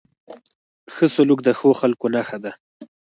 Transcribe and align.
ښه 0.93 1.05
سلوک 1.15 1.39
د 1.43 1.49
ښو 1.59 1.69
خلکو 1.81 2.05
نښه 2.15 2.37
ده. 2.43 2.51